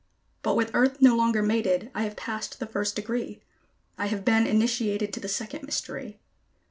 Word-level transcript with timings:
But 0.41 0.55
with 0.55 0.71
Earth 0.73 0.99
no 0.99 1.15
longer 1.15 1.43
mated, 1.43 1.91
I 1.93 2.05
have 2.05 2.15
passed 2.15 2.57
the 2.59 2.65
First 2.65 2.95
Degree; 2.95 3.39
I 3.99 4.07
have 4.07 4.25
been 4.25 4.47
initiated 4.47 5.13
to 5.13 5.19
the 5.19 5.27
second 5.27 5.61
mystery. 5.61 6.19